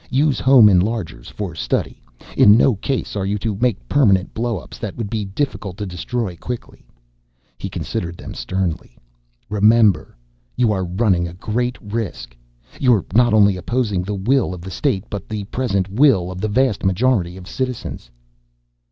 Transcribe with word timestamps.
Use 0.09 0.39
home 0.39 0.65
enlargers 0.67 1.29
for 1.31 1.53
study. 1.53 2.01
In 2.35 2.57
no 2.57 2.73
case 2.75 3.15
are 3.15 3.23
you 3.23 3.37
to 3.37 3.55
make 3.61 3.87
permanent 3.87 4.33
blowups 4.33 4.79
that 4.79 4.95
would 4.97 5.11
be 5.11 5.25
difficult 5.25 5.77
to 5.77 5.85
destroy 5.85 6.35
quickly." 6.35 6.87
He 7.59 7.69
considered 7.69 8.17
them 8.17 8.33
sternly. 8.33 8.97
"Remember, 9.47 10.17
you 10.55 10.71
are 10.71 10.85
running 10.85 11.27
a 11.27 11.35
great 11.35 11.77
risk. 11.79 12.35
You're 12.79 13.05
not 13.13 13.31
only 13.31 13.55
opposing 13.57 14.01
the 14.01 14.15
will 14.15 14.55
of 14.55 14.61
the 14.61 14.71
state 14.71 15.03
but 15.07 15.29
the 15.29 15.43
present 15.53 15.87
will 15.87 16.31
of 16.31 16.41
the 16.41 16.47
vast 16.49 16.83
majority 16.83 17.37
of 17.37 17.47
citizens." 17.47 18.09